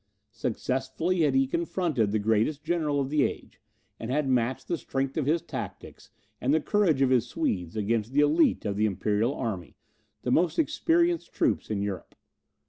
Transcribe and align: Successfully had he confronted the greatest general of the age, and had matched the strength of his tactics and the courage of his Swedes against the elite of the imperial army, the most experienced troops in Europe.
Successfully 0.31 1.21
had 1.21 1.35
he 1.35 1.45
confronted 1.45 2.11
the 2.11 2.17
greatest 2.17 2.63
general 2.63 2.99
of 2.99 3.11
the 3.11 3.21
age, 3.21 3.61
and 3.99 4.09
had 4.09 4.27
matched 4.27 4.67
the 4.67 4.75
strength 4.79 5.15
of 5.15 5.27
his 5.27 5.43
tactics 5.43 6.09
and 6.41 6.51
the 6.51 6.59
courage 6.59 7.03
of 7.03 7.11
his 7.11 7.27
Swedes 7.27 7.75
against 7.75 8.11
the 8.11 8.21
elite 8.21 8.65
of 8.65 8.75
the 8.77 8.87
imperial 8.87 9.31
army, 9.35 9.75
the 10.23 10.31
most 10.31 10.57
experienced 10.57 11.33
troops 11.33 11.69
in 11.69 11.83
Europe. 11.83 12.15